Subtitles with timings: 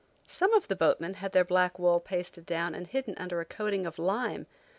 [0.27, 3.85] Some of the boatmen had their black wool pasted down and hidden under a coating
[3.85, 4.47] of lime.